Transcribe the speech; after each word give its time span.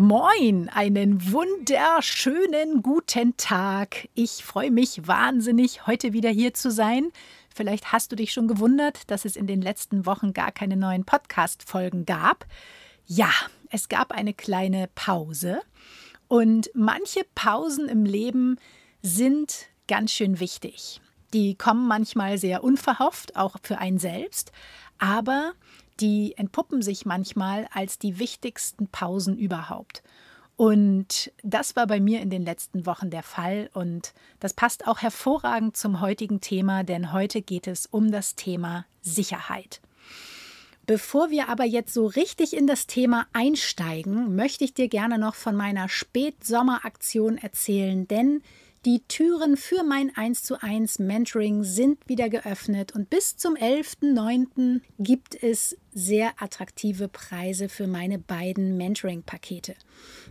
Moin, 0.00 0.68
einen 0.68 1.32
wunderschönen 1.32 2.84
guten 2.84 3.36
Tag. 3.36 4.08
Ich 4.14 4.44
freue 4.44 4.70
mich 4.70 5.08
wahnsinnig, 5.08 5.88
heute 5.88 6.12
wieder 6.12 6.30
hier 6.30 6.54
zu 6.54 6.70
sein. 6.70 7.10
Vielleicht 7.52 7.90
hast 7.90 8.12
du 8.12 8.14
dich 8.14 8.32
schon 8.32 8.46
gewundert, 8.46 9.10
dass 9.10 9.24
es 9.24 9.34
in 9.34 9.48
den 9.48 9.60
letzten 9.60 10.06
Wochen 10.06 10.32
gar 10.32 10.52
keine 10.52 10.76
neuen 10.76 11.04
Podcast-Folgen 11.04 12.06
gab. 12.06 12.46
Ja, 13.06 13.32
es 13.70 13.88
gab 13.88 14.12
eine 14.12 14.34
kleine 14.34 14.88
Pause. 14.94 15.62
Und 16.28 16.70
manche 16.74 17.22
Pausen 17.34 17.88
im 17.88 18.04
Leben 18.04 18.60
sind 19.02 19.66
ganz 19.88 20.12
schön 20.12 20.38
wichtig. 20.38 21.00
Die 21.34 21.56
kommen 21.56 21.88
manchmal 21.88 22.38
sehr 22.38 22.62
unverhofft, 22.62 23.34
auch 23.34 23.56
für 23.64 23.78
einen 23.78 23.98
selbst, 23.98 24.52
aber 25.00 25.54
die 26.00 26.34
entpuppen 26.36 26.82
sich 26.82 27.06
manchmal 27.06 27.68
als 27.72 27.98
die 27.98 28.18
wichtigsten 28.18 28.88
Pausen 28.88 29.36
überhaupt. 29.36 30.02
Und 30.56 31.30
das 31.44 31.76
war 31.76 31.86
bei 31.86 32.00
mir 32.00 32.20
in 32.20 32.30
den 32.30 32.44
letzten 32.44 32.84
Wochen 32.84 33.10
der 33.10 33.22
Fall 33.22 33.70
und 33.74 34.12
das 34.40 34.54
passt 34.54 34.88
auch 34.88 34.98
hervorragend 34.98 35.76
zum 35.76 36.00
heutigen 36.00 36.40
Thema, 36.40 36.82
denn 36.82 37.12
heute 37.12 37.42
geht 37.42 37.68
es 37.68 37.86
um 37.86 38.10
das 38.10 38.34
Thema 38.34 38.84
Sicherheit. 39.00 39.80
Bevor 40.88 41.30
wir 41.30 41.48
aber 41.48 41.64
jetzt 41.64 41.94
so 41.94 42.06
richtig 42.06 42.56
in 42.56 42.66
das 42.66 42.88
Thema 42.88 43.26
einsteigen, 43.32 44.34
möchte 44.34 44.64
ich 44.64 44.74
dir 44.74 44.88
gerne 44.88 45.18
noch 45.18 45.34
von 45.34 45.54
meiner 45.54 45.88
Spätsommeraktion 45.88 47.38
erzählen, 47.38 48.08
denn 48.08 48.42
die 48.88 49.02
Türen 49.06 49.58
für 49.58 49.82
mein 49.84 50.16
1 50.16 50.44
zu 50.44 50.62
1 50.62 50.98
Mentoring 50.98 51.62
sind 51.62 51.98
wieder 52.08 52.30
geöffnet 52.30 52.94
und 52.94 53.10
bis 53.10 53.36
zum 53.36 53.54
11.09. 53.54 54.80
gibt 54.98 55.42
es 55.42 55.76
sehr 55.92 56.32
attraktive 56.38 57.06
Preise 57.08 57.68
für 57.68 57.86
meine 57.86 58.18
beiden 58.18 58.78
Mentoring-Pakete. 58.78 59.74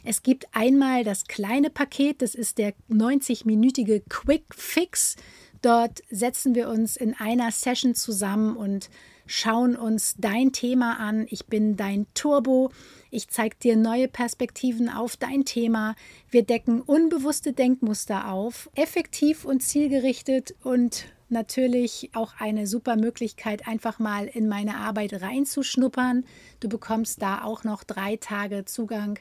Es 0.03 0.23
gibt 0.23 0.47
einmal 0.53 1.03
das 1.03 1.25
kleine 1.25 1.69
Paket, 1.69 2.23
das 2.23 2.33
ist 2.33 2.57
der 2.57 2.73
90-minütige 2.89 4.01
Quick 4.09 4.45
Fix. 4.55 5.17
Dort 5.61 6.01
setzen 6.09 6.55
wir 6.55 6.67
uns 6.67 6.97
in 6.97 7.13
einer 7.13 7.51
Session 7.51 7.93
zusammen 7.93 8.57
und 8.57 8.89
schauen 9.27 9.75
uns 9.75 10.15
dein 10.17 10.51
Thema 10.51 10.99
an. 10.99 11.27
Ich 11.29 11.45
bin 11.45 11.75
dein 11.77 12.07
Turbo. 12.13 12.71
Ich 13.11 13.29
zeige 13.29 13.55
dir 13.57 13.75
neue 13.75 14.07
Perspektiven 14.07 14.89
auf 14.89 15.17
dein 15.17 15.45
Thema. 15.45 15.95
Wir 16.31 16.43
decken 16.43 16.81
unbewusste 16.81 17.53
Denkmuster 17.53 18.31
auf, 18.31 18.69
effektiv 18.75 19.45
und 19.45 19.61
zielgerichtet 19.61 20.55
und 20.63 21.05
natürlich 21.29 22.09
auch 22.13 22.33
eine 22.39 22.67
super 22.67 22.95
Möglichkeit, 22.95 23.67
einfach 23.67 23.99
mal 23.99 24.25
in 24.25 24.47
meine 24.47 24.77
Arbeit 24.77 25.21
reinzuschnuppern. 25.21 26.25
Du 26.59 26.69
bekommst 26.69 27.21
da 27.21 27.43
auch 27.43 27.63
noch 27.63 27.83
drei 27.83 28.15
Tage 28.15 28.65
Zugang 28.65 29.19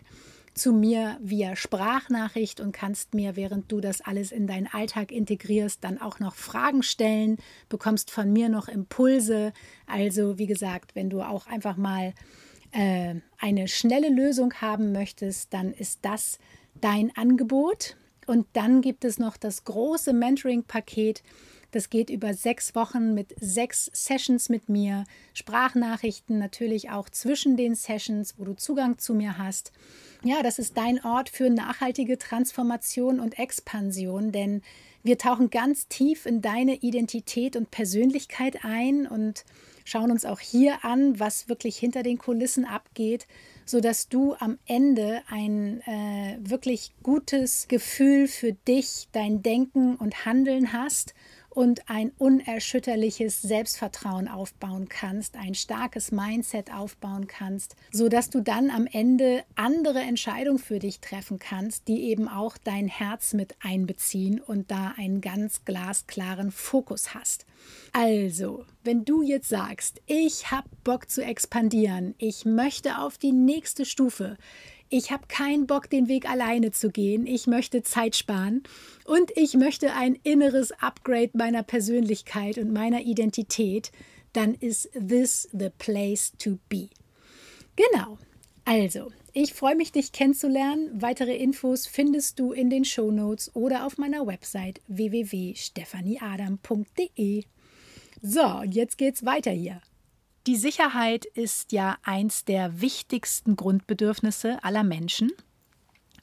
zu 0.56 0.72
mir 0.72 1.19
via 1.21 1.55
Sprachnachricht 1.55 2.61
und 2.61 2.72
kannst 2.72 3.15
mir, 3.15 3.37
während 3.37 3.71
du 3.71 3.81
das 3.81 4.00
alles 4.00 4.33
in 4.33 4.47
deinen 4.47 4.67
Alltag 4.67 5.12
integrierst, 5.12 5.84
dann 5.84 6.00
auch 6.00 6.19
noch 6.19 6.34
Fragen 6.34 6.83
stellen, 6.83 7.37
bekommst 7.69 8.11
von 8.11 8.33
mir 8.33 8.49
noch 8.49 8.67
Impulse. 8.67 9.53
Also 9.87 10.39
wie 10.39 10.47
gesagt, 10.47 10.94
wenn 10.94 11.11
du 11.11 11.21
auch 11.21 11.47
einfach 11.47 11.77
mal 11.77 12.15
äh, 12.72 13.17
eine 13.39 13.69
schnelle 13.69 14.09
Lösung 14.09 14.55
haben 14.55 14.93
möchtest, 14.93 15.53
dann 15.53 15.72
ist 15.75 16.00
das 16.03 16.39
dein 16.81 17.15
Angebot. 17.17 17.97
Und 18.27 18.47
dann 18.55 18.81
gibt 18.81 19.05
es 19.05 19.19
noch 19.19 19.37
das 19.37 19.65
große 19.65 20.15
Mentoring-Paket. 20.15 21.23
Das 21.76 21.91
geht 21.91 22.09
über 22.09 22.32
sechs 22.32 22.75
Wochen 22.75 23.12
mit 23.12 23.34
sechs 23.38 23.91
Sessions 23.92 24.48
mit 24.48 24.70
mir, 24.70 25.04
Sprachnachrichten 25.34 26.38
natürlich 26.38 26.88
auch 26.88 27.10
zwischen 27.10 27.59
den 27.59 27.75
Sessions, 27.75 28.32
wo 28.38 28.44
du 28.44 28.54
Zugang 28.54 28.97
zu 28.97 29.12
mir 29.12 29.37
hast. 29.37 29.72
Ja, 30.25 30.42
das 30.42 30.59
ist 30.59 30.78
dein 30.78 31.04
Ort 31.04 31.28
für 31.28 31.50
nachhaltige 31.50 32.16
Transformation 32.16 33.20
und 33.20 33.38
Expansion, 33.38 34.32
denn 34.32 34.62
wir 35.03 35.19
tauchen 35.19 35.50
ganz 35.50 35.87
tief 35.87 36.25
in 36.25 36.41
deine 36.41 36.76
Identität 36.76 37.56
und 37.56 37.70
Persönlichkeit 37.70 38.64
ein 38.64 39.06
und 39.06 39.44
schauen 39.84 40.10
uns 40.10 40.25
auch 40.25 40.41
hier 40.41 40.82
an, 40.82 41.20
was 41.20 41.50
wirklich 41.50 41.76
hinter 41.76 42.03
den 42.03 42.16
Kulissen 42.16 42.64
abgeht, 42.64 43.26
sodass 43.66 44.08
du 44.08 44.34
am 44.38 44.58
Ende 44.64 45.20
ein 45.28 45.82
äh, 45.82 46.38
wirklich 46.41 46.93
gutes 47.03 47.69
Gefühl 47.69 48.28
für 48.28 48.53
dich, 48.53 49.08
dein 49.12 49.43
Denken 49.43 49.97
und 49.97 50.25
Handeln 50.25 50.72
hast 50.72 51.12
und 51.56 51.89
ein 51.89 52.12
unerschütterliches 52.19 53.41
Selbstvertrauen 53.41 54.28
aufbauen 54.28 54.91
kannst, 54.91 55.39
ein 55.39 55.55
starkes 55.55 56.12
Mindset 56.12 56.71
aufbauen 56.71 57.28
kannst, 57.28 57.77
so 57.91 58.11
dass 58.11 58.28
du 58.28 58.43
dann 58.43 58.69
am 58.69 58.87
Ende 58.87 59.43
andere 59.55 60.00
Entscheidungen 60.00 60.59
für 60.59 60.81
dich 60.81 61.00
treffen 61.00 61.39
kannst, 61.39 61.89
die 61.89 62.11
eben 62.11 62.28
auch 62.28 62.59
dein 62.59 62.89
Herz 62.89 63.33
mit 63.33 63.56
einbeziehen 63.62 64.39
und 64.39 64.71
da 64.71 64.93
einen 64.99 65.22
ganz 65.22 65.65
glasklaren 65.65 66.50
Fokus 66.50 67.15
hast. 67.15 67.47
Also, 67.94 68.67
wenn 68.84 69.06
du 69.06 69.23
jetzt 69.23 69.49
sagst, 69.49 70.03
ich 70.05 70.50
habe 70.50 70.69
Bock 70.84 71.09
zu 71.09 71.25
expandieren, 71.25 72.15
ich 72.19 72.44
möchte 72.44 72.99
auf 72.99 73.17
die 73.17 73.33
nächste 73.33 73.87
Stufe, 73.87 74.37
ich 74.89 75.11
habe 75.11 75.27
keinen 75.29 75.67
Bock, 75.67 75.91
den 75.91 76.09
Weg 76.09 76.29
alleine 76.29 76.71
zu 76.71 76.91
gehen, 76.91 77.27
ich 77.27 77.47
möchte 77.47 77.83
Zeit 77.83 78.17
sparen 78.17 78.63
und 79.05 79.31
ich 79.37 79.55
möchte 79.55 79.93
ein 79.93 80.19
inneres 80.23 80.73
Upgrade 80.73 81.31
meiner 81.35 81.63
Persönlichkeit 81.63 82.59
und 82.59 82.73
meiner 82.73 83.03
Identität, 83.03 83.93
dann 84.33 84.55
ist 84.55 84.91
this 84.93 85.49
the 85.53 85.71
place 85.79 86.33
to 86.39 86.59
be. 86.69 86.89
Genau. 87.77 88.19
Also, 88.65 89.13
ich 89.33 89.55
freue 89.55 89.77
mich, 89.77 89.93
dich 89.93 90.13
kennenzulernen. 90.13 90.91
Weitere 90.95 91.37
Infos 91.37 91.87
findest 91.87 92.41
du 92.41 92.53
in 92.53 92.71
den 92.71 92.85
Show 92.85 93.11
Notes 93.11 93.55
oder 93.55 93.87
auf 93.87 93.99
meiner 93.99 94.27
Website 94.27 94.81
www.stephanieadam.de. 94.89 97.45
So, 98.23 98.63
jetzt 98.69 98.99
geht's 98.99 99.25
weiter 99.25 99.51
hier. 99.51 99.81
Die 100.47 100.57
Sicherheit 100.57 101.25
ist 101.25 101.73
ja 101.73 101.97
eins 102.05 102.45
der 102.45 102.81
wichtigsten 102.81 103.57
Grundbedürfnisse 103.57 104.62
aller 104.62 104.85
Menschen. 104.85 105.32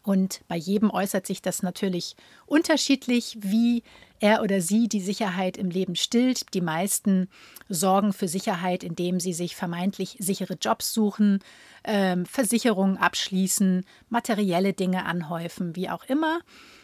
Und 0.01 0.41
bei 0.47 0.55
jedem 0.55 0.91
äußert 0.91 1.27
sich 1.27 1.41
das 1.41 1.61
natürlich 1.61 2.15
unterschiedlich, 2.45 3.37
wie 3.41 3.83
er 4.19 4.41
oder 4.41 4.61
sie 4.61 4.87
die 4.87 5.01
Sicherheit 5.01 5.57
im 5.57 5.69
Leben 5.69 5.97
stillt. 5.97 6.53
Die 6.53 6.61
meisten 6.61 7.27
sorgen 7.67 8.13
für 8.13 8.29
Sicherheit, 8.29 8.85
indem 8.85 9.19
sie 9.19 9.33
sich 9.33 9.57
vermeintlich 9.57 10.15
sichere 10.19 10.57
Jobs 10.59 10.93
suchen, 10.93 11.39
äh, 11.83 12.15
Versicherungen 12.23 12.97
abschließen, 12.97 13.85
materielle 14.09 14.71
Dinge 14.71 15.05
anhäufen, 15.05 15.75
wie 15.75 15.89
auch 15.89 16.05
immer. 16.05 16.39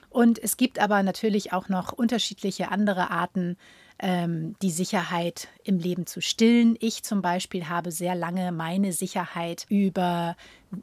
Und 0.09 0.39
es 0.39 0.57
gibt 0.57 0.79
aber 0.79 1.03
natürlich 1.03 1.53
auch 1.53 1.69
noch 1.69 1.93
unterschiedliche 1.93 2.71
andere 2.71 3.11
Arten, 3.11 3.57
ähm, 3.99 4.55
die 4.61 4.71
Sicherheit 4.71 5.47
im 5.63 5.77
Leben 5.77 6.05
zu 6.05 6.21
stillen. 6.21 6.75
Ich 6.79 7.03
zum 7.03 7.21
Beispiel 7.21 7.67
habe 7.67 7.91
sehr 7.91 8.15
lange 8.15 8.51
meine 8.51 8.93
Sicherheit 8.93 9.65
über 9.69 10.35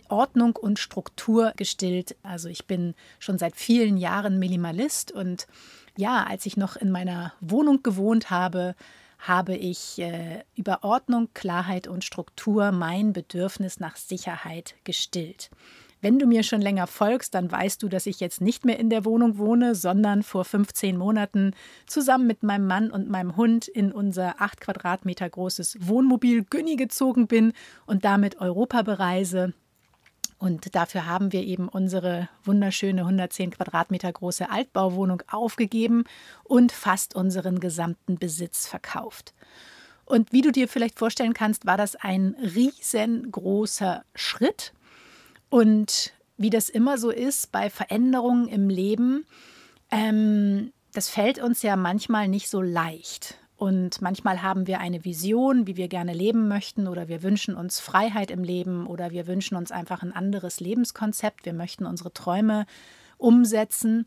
Ordnung 0.08 0.56
und 0.56 0.78
Struktur 0.78 1.52
gestillt. 1.56 2.16
Also 2.22 2.48
ich 2.48 2.66
bin 2.66 2.94
schon 3.18 3.38
seit 3.38 3.56
vielen 3.56 3.96
Jahren 3.96 4.38
Minimalist 4.38 5.12
und 5.12 5.46
ja, 5.96 6.24
als 6.24 6.44
ich 6.46 6.56
noch 6.56 6.76
in 6.76 6.90
meiner 6.90 7.32
Wohnung 7.40 7.82
gewohnt 7.82 8.30
habe, 8.30 8.74
habe 9.18 9.56
ich 9.56 9.98
äh, 9.98 10.44
über 10.54 10.84
Ordnung, 10.84 11.28
Klarheit 11.32 11.88
und 11.88 12.04
Struktur 12.04 12.70
mein 12.70 13.12
Bedürfnis 13.12 13.80
nach 13.80 13.96
Sicherheit 13.96 14.74
gestillt. 14.84 15.50
Wenn 16.00 16.18
du 16.18 16.26
mir 16.26 16.42
schon 16.42 16.60
länger 16.60 16.86
folgst, 16.86 17.34
dann 17.34 17.50
weißt 17.50 17.82
du, 17.82 17.88
dass 17.88 18.06
ich 18.06 18.20
jetzt 18.20 18.40
nicht 18.40 18.64
mehr 18.64 18.78
in 18.78 18.90
der 18.90 19.04
Wohnung 19.04 19.38
wohne, 19.38 19.74
sondern 19.74 20.22
vor 20.22 20.44
15 20.44 20.96
Monaten 20.96 21.52
zusammen 21.86 22.26
mit 22.26 22.42
meinem 22.42 22.66
Mann 22.66 22.90
und 22.90 23.08
meinem 23.08 23.36
Hund 23.36 23.66
in 23.66 23.92
unser 23.92 24.40
8 24.40 24.60
Quadratmeter 24.60 25.28
großes 25.28 25.78
Wohnmobil 25.80 26.44
Günni 26.44 26.76
gezogen 26.76 27.26
bin 27.26 27.52
und 27.86 28.04
damit 28.04 28.40
Europa 28.40 28.82
bereise. 28.82 29.54
Und 30.38 30.74
dafür 30.74 31.06
haben 31.06 31.32
wir 31.32 31.42
eben 31.42 31.68
unsere 31.68 32.28
wunderschöne 32.44 33.00
110 33.00 33.52
Quadratmeter 33.52 34.12
große 34.12 34.50
Altbauwohnung 34.50 35.22
aufgegeben 35.30 36.04
und 36.44 36.72
fast 36.72 37.14
unseren 37.14 37.58
gesamten 37.58 38.18
Besitz 38.18 38.66
verkauft. 38.66 39.32
Und 40.04 40.32
wie 40.32 40.42
du 40.42 40.52
dir 40.52 40.68
vielleicht 40.68 40.98
vorstellen 40.98 41.34
kannst, 41.34 41.66
war 41.66 41.78
das 41.78 41.96
ein 41.96 42.36
riesengroßer 42.40 44.04
Schritt. 44.14 44.72
Und 45.56 46.12
wie 46.36 46.50
das 46.50 46.68
immer 46.68 46.98
so 46.98 47.08
ist 47.08 47.50
bei 47.50 47.70
Veränderungen 47.70 48.46
im 48.46 48.68
Leben, 48.68 49.24
ähm, 49.90 50.70
das 50.92 51.08
fällt 51.08 51.42
uns 51.42 51.62
ja 51.62 51.76
manchmal 51.76 52.28
nicht 52.28 52.50
so 52.50 52.60
leicht. 52.60 53.38
Und 53.56 54.02
manchmal 54.02 54.42
haben 54.42 54.66
wir 54.66 54.80
eine 54.80 55.06
Vision, 55.06 55.66
wie 55.66 55.78
wir 55.78 55.88
gerne 55.88 56.12
leben 56.12 56.46
möchten, 56.46 56.86
oder 56.86 57.08
wir 57.08 57.22
wünschen 57.22 57.54
uns 57.54 57.80
Freiheit 57.80 58.30
im 58.30 58.44
Leben, 58.44 58.86
oder 58.86 59.12
wir 59.12 59.26
wünschen 59.26 59.56
uns 59.56 59.72
einfach 59.72 60.02
ein 60.02 60.12
anderes 60.12 60.60
Lebenskonzept. 60.60 61.46
Wir 61.46 61.54
möchten 61.54 61.86
unsere 61.86 62.12
Träume 62.12 62.66
umsetzen. 63.16 64.06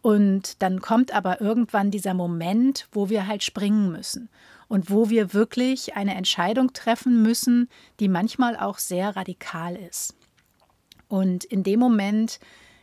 Und 0.00 0.62
dann 0.62 0.80
kommt 0.80 1.12
aber 1.12 1.40
irgendwann 1.40 1.90
dieser 1.90 2.14
Moment, 2.14 2.86
wo 2.92 3.08
wir 3.08 3.26
halt 3.26 3.42
springen 3.42 3.90
müssen 3.90 4.28
und 4.68 4.90
wo 4.90 5.10
wir 5.10 5.34
wirklich 5.34 5.96
eine 5.96 6.14
Entscheidung 6.14 6.72
treffen 6.72 7.20
müssen, 7.20 7.68
die 7.98 8.08
manchmal 8.08 8.56
auch 8.56 8.78
sehr 8.78 9.16
radikal 9.16 9.74
ist. 9.74 10.14
Und 11.14 11.44
in 11.44 11.62
dem 11.62 11.78
Moment 11.78 12.40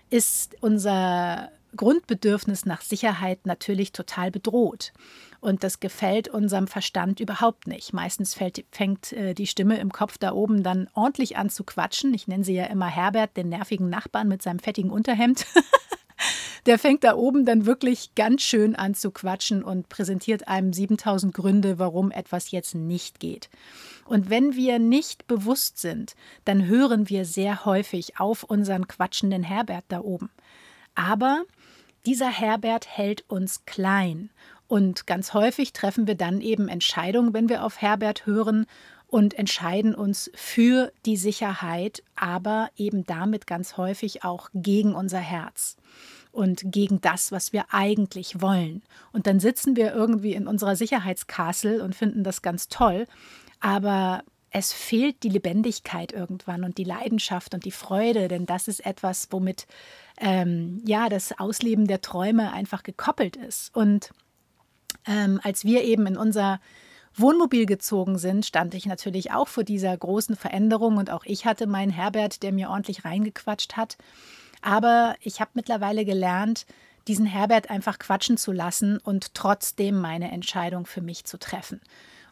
ist 0.10 0.56
unser 0.62 1.51
Grundbedürfnis 1.75 2.66
nach 2.66 2.80
Sicherheit 2.80 3.45
natürlich 3.45 3.92
total 3.92 4.31
bedroht. 4.31 4.94
Und 5.42 5.66
das 5.66 5.81
gefällt 5.81 6.30
unserem 6.30 6.68
Verstand 6.68 7.19
überhaupt 7.19 7.68
nicht. 7.68 7.92
Meistens 7.92 8.33
fällt, 8.33 8.63
fängt 8.72 9.12
äh, 9.12 9.33
die 9.33 9.48
Stimme 9.48 9.80
im 9.80 9.92
Kopf 9.92 10.18
da 10.18 10.31
oben 10.31 10.63
dann 10.63 10.88
ordentlich 10.94 11.36
an 11.36 11.50
zu 11.50 11.66
quatschen. 11.66 12.13
Ich 12.13 12.30
nenne 12.30 12.45
sie 12.45 12.54
ja 12.54 12.68
immer 12.68 12.88
Herbert, 12.88 13.36
den 13.36 13.50
nervigen 13.50 13.89
Nachbarn 13.89 14.30
mit 14.30 14.42
seinem 14.42 14.60
fettigen 14.60 14.92
Unterhemd. 14.92 15.45
Der 16.68 16.80
fängt 16.80 17.04
da 17.04 17.16
oben 17.16 17.45
dann 17.45 17.66
wirklich 17.66 18.16
ganz 18.16 18.44
schön 18.44 18.78
an 18.78 18.94
zu 18.94 19.12
quatschen 19.12 19.62
und 19.62 19.89
präsentiert 19.89 20.48
einem 20.48 20.72
7000 20.72 21.33
Gründe, 21.33 21.80
warum 21.80 22.12
etwas 22.12 22.51
jetzt 22.51 22.75
nicht 22.75 23.19
geht. 23.19 23.50
Und 24.11 24.29
wenn 24.29 24.57
wir 24.57 24.77
nicht 24.77 25.25
bewusst 25.27 25.77
sind, 25.77 26.15
dann 26.43 26.65
hören 26.67 27.07
wir 27.07 27.23
sehr 27.23 27.63
häufig 27.63 28.19
auf 28.19 28.43
unseren 28.43 28.89
quatschenden 28.89 29.41
Herbert 29.41 29.85
da 29.87 30.01
oben. 30.01 30.29
Aber 30.95 31.43
dieser 32.05 32.27
Herbert 32.27 32.89
hält 32.89 33.23
uns 33.29 33.63
klein. 33.65 34.29
Und 34.67 35.07
ganz 35.07 35.33
häufig 35.33 35.71
treffen 35.71 36.07
wir 36.07 36.15
dann 36.15 36.41
eben 36.41 36.67
Entscheidungen, 36.67 37.33
wenn 37.33 37.47
wir 37.47 37.63
auf 37.63 37.79
Herbert 37.81 38.25
hören 38.25 38.65
und 39.07 39.33
entscheiden 39.33 39.95
uns 39.95 40.29
für 40.35 40.91
die 41.05 41.15
Sicherheit, 41.15 42.03
aber 42.17 42.69
eben 42.75 43.05
damit 43.05 43.47
ganz 43.47 43.77
häufig 43.77 44.25
auch 44.25 44.49
gegen 44.53 44.93
unser 44.93 45.19
Herz 45.19 45.77
und 46.33 46.63
gegen 46.65 46.99
das, 46.99 47.31
was 47.31 47.53
wir 47.53 47.73
eigentlich 47.73 48.41
wollen. 48.41 48.83
Und 49.13 49.25
dann 49.25 49.39
sitzen 49.39 49.77
wir 49.77 49.93
irgendwie 49.93 50.33
in 50.33 50.47
unserer 50.47 50.75
Sicherheitskastel 50.75 51.79
und 51.79 51.95
finden 51.95 52.25
das 52.25 52.41
ganz 52.41 52.67
toll, 52.67 53.07
aber 53.61 54.23
es 54.49 54.73
fehlt 54.73 55.23
die 55.23 55.29
Lebendigkeit 55.29 56.11
irgendwann 56.11 56.65
und 56.65 56.77
die 56.77 56.83
Leidenschaft 56.83 57.53
und 57.53 57.63
die 57.63 57.71
Freude, 57.71 58.27
denn 58.27 58.45
das 58.45 58.67
ist 58.67 58.85
etwas, 58.85 59.29
womit 59.31 59.65
ähm, 60.19 60.81
ja 60.85 61.07
das 61.07 61.39
Ausleben 61.39 61.87
der 61.87 62.01
Träume 62.01 62.51
einfach 62.51 62.83
gekoppelt 62.83 63.37
ist. 63.37 63.73
Und 63.73 64.11
ähm, 65.07 65.39
als 65.41 65.63
wir 65.63 65.83
eben 65.83 66.05
in 66.05 66.17
unser 66.17 66.59
Wohnmobil 67.15 67.65
gezogen 67.65 68.17
sind, 68.17 68.45
stand 68.45 68.73
ich 68.73 68.85
natürlich 68.85 69.31
auch 69.31 69.47
vor 69.47 69.63
dieser 69.63 69.95
großen 69.95 70.35
Veränderung 70.35 70.97
und 70.97 71.09
auch 71.09 71.23
ich 71.25 71.45
hatte 71.45 71.65
meinen 71.65 71.91
Herbert, 71.91 72.43
der 72.43 72.51
mir 72.51 72.69
ordentlich 72.69 73.05
reingequatscht 73.05 73.77
hat. 73.77 73.97
Aber 74.61 75.15
ich 75.21 75.39
habe 75.39 75.51
mittlerweile 75.53 76.03
gelernt, 76.03 76.65
diesen 77.07 77.25
Herbert 77.25 77.69
einfach 77.69 77.99
quatschen 77.99 78.37
zu 78.37 78.51
lassen 78.51 78.97
und 78.97 79.33
trotzdem 79.33 79.99
meine 79.99 80.29
Entscheidung 80.31 80.85
für 80.85 81.01
mich 81.01 81.23
zu 81.23 81.39
treffen. 81.39 81.81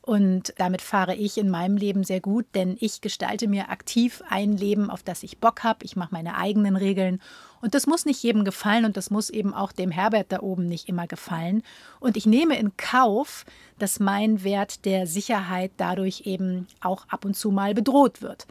Und 0.09 0.55
damit 0.57 0.81
fahre 0.81 1.13
ich 1.13 1.37
in 1.37 1.51
meinem 1.51 1.77
Leben 1.77 2.03
sehr 2.03 2.19
gut, 2.19 2.47
denn 2.55 2.77
ich 2.79 2.99
gestalte 2.99 3.47
mir 3.47 3.69
aktiv 3.69 4.23
ein 4.27 4.57
Leben, 4.57 4.89
auf 4.89 5.03
das 5.03 5.21
ich 5.21 5.37
Bock 5.37 5.63
habe. 5.63 5.85
Ich 5.85 5.95
mache 5.95 6.15
meine 6.15 6.35
eigenen 6.35 6.75
Regeln. 6.75 7.21
Und 7.61 7.75
das 7.75 7.85
muss 7.85 8.07
nicht 8.07 8.23
jedem 8.23 8.43
gefallen 8.43 8.85
und 8.85 8.97
das 8.97 9.11
muss 9.11 9.29
eben 9.29 9.53
auch 9.53 9.71
dem 9.71 9.91
Herbert 9.91 10.31
da 10.31 10.39
oben 10.39 10.65
nicht 10.65 10.89
immer 10.89 11.05
gefallen. 11.05 11.61
Und 11.99 12.17
ich 12.17 12.25
nehme 12.25 12.57
in 12.57 12.75
Kauf, 12.75 13.45
dass 13.77 13.99
mein 13.99 14.43
Wert 14.43 14.83
der 14.85 15.05
Sicherheit 15.05 15.73
dadurch 15.77 16.21
eben 16.25 16.65
auch 16.81 17.07
ab 17.09 17.23
und 17.23 17.35
zu 17.35 17.51
mal 17.51 17.75
bedroht 17.75 18.23
wird. 18.23 18.47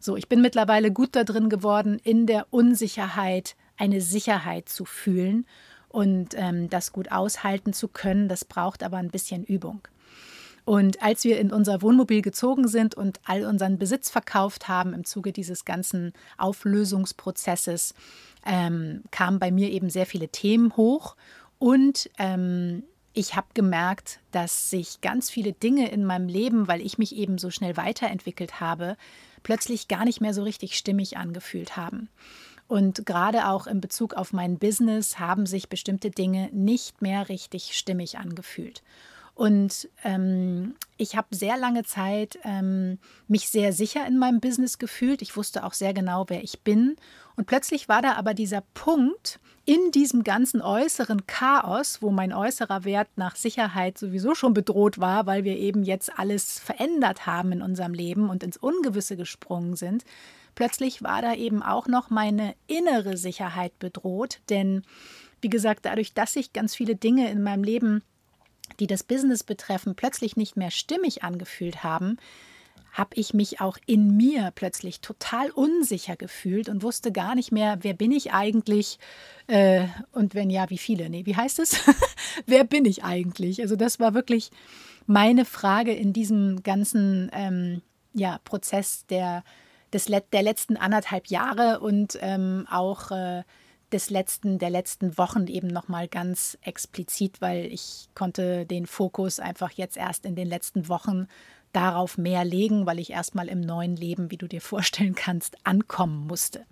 So, 0.00 0.14
ich 0.14 0.28
bin 0.28 0.42
mittlerweile 0.42 0.92
gut 0.92 1.16
da 1.16 1.24
drin 1.24 1.48
geworden, 1.48 1.98
in 2.04 2.26
der 2.26 2.48
Unsicherheit 2.50 3.56
eine 3.78 4.02
Sicherheit 4.02 4.68
zu 4.68 4.84
fühlen 4.84 5.46
und 5.88 6.34
ähm, 6.34 6.68
das 6.68 6.92
gut 6.92 7.10
aushalten 7.10 7.72
zu 7.72 7.88
können. 7.88 8.28
Das 8.28 8.44
braucht 8.44 8.82
aber 8.82 8.98
ein 8.98 9.10
bisschen 9.10 9.42
Übung. 9.44 9.80
Und 10.68 11.02
als 11.02 11.24
wir 11.24 11.40
in 11.40 11.50
unser 11.50 11.80
Wohnmobil 11.80 12.20
gezogen 12.20 12.68
sind 12.68 12.94
und 12.94 13.20
all 13.24 13.46
unseren 13.46 13.78
Besitz 13.78 14.10
verkauft 14.10 14.68
haben 14.68 14.92
im 14.92 15.06
Zuge 15.06 15.32
dieses 15.32 15.64
ganzen 15.64 16.12
Auflösungsprozesses, 16.36 17.94
ähm, 18.44 19.02
kamen 19.10 19.38
bei 19.38 19.50
mir 19.50 19.70
eben 19.70 19.88
sehr 19.88 20.04
viele 20.04 20.28
Themen 20.28 20.76
hoch 20.76 21.16
und 21.58 22.10
ähm, 22.18 22.82
ich 23.14 23.34
habe 23.34 23.46
gemerkt, 23.54 24.20
dass 24.30 24.68
sich 24.68 25.00
ganz 25.00 25.30
viele 25.30 25.54
Dinge 25.54 25.90
in 25.90 26.04
meinem 26.04 26.28
Leben, 26.28 26.68
weil 26.68 26.82
ich 26.82 26.98
mich 26.98 27.16
eben 27.16 27.38
so 27.38 27.50
schnell 27.50 27.78
weiterentwickelt 27.78 28.60
habe, 28.60 28.98
plötzlich 29.42 29.88
gar 29.88 30.04
nicht 30.04 30.20
mehr 30.20 30.34
so 30.34 30.42
richtig 30.42 30.76
stimmig 30.76 31.16
angefühlt 31.16 31.78
haben. 31.78 32.10
Und 32.66 33.06
gerade 33.06 33.48
auch 33.48 33.66
in 33.66 33.80
Bezug 33.80 34.12
auf 34.12 34.34
mein 34.34 34.58
Business 34.58 35.18
haben 35.18 35.46
sich 35.46 35.70
bestimmte 35.70 36.10
Dinge 36.10 36.50
nicht 36.52 37.00
mehr 37.00 37.30
richtig 37.30 37.74
stimmig 37.74 38.18
angefühlt. 38.18 38.82
Und 39.38 39.88
ähm, 40.02 40.74
ich 40.96 41.14
habe 41.14 41.28
sehr 41.30 41.56
lange 41.56 41.84
Zeit 41.84 42.40
ähm, 42.42 42.98
mich 43.28 43.48
sehr 43.48 43.72
sicher 43.72 44.04
in 44.04 44.18
meinem 44.18 44.40
Business 44.40 44.78
gefühlt. 44.78 45.22
Ich 45.22 45.36
wusste 45.36 45.62
auch 45.62 45.74
sehr 45.74 45.94
genau, 45.94 46.24
wer 46.26 46.42
ich 46.42 46.62
bin. 46.62 46.96
Und 47.36 47.46
plötzlich 47.46 47.88
war 47.88 48.02
da 48.02 48.14
aber 48.14 48.34
dieser 48.34 48.64
Punkt 48.74 49.38
in 49.64 49.92
diesem 49.92 50.24
ganzen 50.24 50.60
äußeren 50.60 51.28
Chaos, 51.28 52.02
wo 52.02 52.10
mein 52.10 52.32
äußerer 52.32 52.82
Wert 52.82 53.10
nach 53.14 53.36
Sicherheit 53.36 53.96
sowieso 53.96 54.34
schon 54.34 54.54
bedroht 54.54 54.98
war, 54.98 55.26
weil 55.26 55.44
wir 55.44 55.56
eben 55.56 55.84
jetzt 55.84 56.18
alles 56.18 56.58
verändert 56.58 57.26
haben 57.26 57.52
in 57.52 57.62
unserem 57.62 57.94
Leben 57.94 58.30
und 58.30 58.42
ins 58.42 58.56
Ungewisse 58.56 59.16
gesprungen 59.16 59.76
sind. 59.76 60.02
Plötzlich 60.56 61.04
war 61.04 61.22
da 61.22 61.34
eben 61.34 61.62
auch 61.62 61.86
noch 61.86 62.10
meine 62.10 62.56
innere 62.66 63.16
Sicherheit 63.16 63.78
bedroht, 63.78 64.40
denn 64.50 64.82
wie 65.40 65.48
gesagt, 65.48 65.84
dadurch, 65.84 66.12
dass 66.12 66.32
sich 66.32 66.52
ganz 66.52 66.74
viele 66.74 66.96
Dinge 66.96 67.30
in 67.30 67.40
meinem 67.40 67.62
Leben 67.62 68.02
die 68.80 68.86
das 68.86 69.02
Business 69.02 69.42
betreffen, 69.44 69.94
plötzlich 69.94 70.36
nicht 70.36 70.56
mehr 70.56 70.70
stimmig 70.70 71.22
angefühlt 71.22 71.82
haben, 71.82 72.16
habe 72.92 73.10
ich 73.14 73.34
mich 73.34 73.60
auch 73.60 73.78
in 73.86 74.16
mir 74.16 74.50
plötzlich 74.54 75.00
total 75.00 75.50
unsicher 75.50 76.16
gefühlt 76.16 76.68
und 76.68 76.82
wusste 76.82 77.12
gar 77.12 77.34
nicht 77.34 77.52
mehr, 77.52 77.78
wer 77.82 77.94
bin 77.94 78.12
ich 78.12 78.32
eigentlich 78.32 78.98
äh, 79.46 79.86
und 80.12 80.34
wenn 80.34 80.50
ja, 80.50 80.68
wie 80.70 80.78
viele? 80.78 81.10
Nee, 81.10 81.26
wie 81.26 81.36
heißt 81.36 81.58
es? 81.58 81.76
wer 82.46 82.64
bin 82.64 82.84
ich 82.84 83.04
eigentlich? 83.04 83.60
Also 83.60 83.76
das 83.76 84.00
war 84.00 84.14
wirklich 84.14 84.50
meine 85.06 85.44
Frage 85.44 85.92
in 85.92 86.12
diesem 86.12 86.62
ganzen 86.62 87.30
ähm, 87.32 87.82
ja, 88.14 88.40
Prozess 88.44 89.06
der, 89.06 89.44
des, 89.92 90.06
der 90.06 90.42
letzten 90.42 90.76
anderthalb 90.76 91.28
Jahre 91.28 91.80
und 91.80 92.18
ähm, 92.20 92.66
auch 92.70 93.10
äh, 93.10 93.44
des 93.92 94.10
letzten, 94.10 94.58
der 94.58 94.70
letzten 94.70 95.16
Wochen 95.18 95.46
eben 95.46 95.68
nochmal 95.68 96.08
ganz 96.08 96.58
explizit, 96.62 97.40
weil 97.40 97.66
ich 97.66 98.08
konnte 98.14 98.66
den 98.66 98.86
Fokus 98.86 99.40
einfach 99.40 99.70
jetzt 99.72 99.96
erst 99.96 100.24
in 100.24 100.34
den 100.34 100.48
letzten 100.48 100.88
Wochen 100.88 101.26
darauf 101.72 102.18
mehr 102.18 102.44
legen, 102.44 102.86
weil 102.86 102.98
ich 102.98 103.10
erstmal 103.10 103.48
im 103.48 103.60
neuen 103.60 103.96
Leben, 103.96 104.30
wie 104.30 104.36
du 104.36 104.46
dir 104.46 104.60
vorstellen 104.60 105.14
kannst, 105.14 105.56
ankommen 105.64 106.26
musste. 106.26 106.64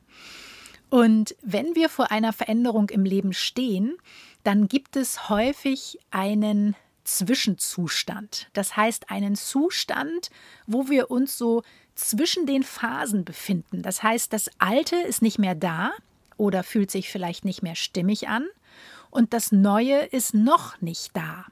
Und 0.88 1.34
wenn 1.42 1.74
wir 1.74 1.88
vor 1.88 2.10
einer 2.10 2.32
Veränderung 2.32 2.90
im 2.90 3.04
Leben 3.04 3.32
stehen, 3.32 3.96
dann 4.44 4.68
gibt 4.68 4.96
es 4.96 5.28
häufig 5.28 5.98
einen 6.10 6.76
Zwischenzustand. 7.04 8.48
Das 8.52 8.76
heißt 8.76 9.10
einen 9.10 9.36
Zustand, 9.36 10.30
wo 10.66 10.88
wir 10.88 11.10
uns 11.10 11.36
so 11.36 11.62
zwischen 11.94 12.46
den 12.46 12.62
Phasen 12.62 13.24
befinden. 13.24 13.82
Das 13.82 14.02
heißt, 14.02 14.32
das 14.32 14.50
Alte 14.58 14.96
ist 14.96 15.22
nicht 15.22 15.38
mehr 15.38 15.54
da, 15.54 15.92
oder 16.36 16.62
fühlt 16.62 16.90
sich 16.90 17.10
vielleicht 17.10 17.44
nicht 17.44 17.62
mehr 17.62 17.74
stimmig 17.74 18.28
an 18.28 18.46
und 19.10 19.32
das 19.32 19.52
Neue 19.52 20.04
ist 20.04 20.34
noch 20.34 20.80
nicht 20.80 21.16
da. 21.16 21.46